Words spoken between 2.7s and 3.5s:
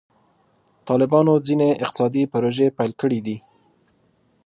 پیل کړي دي.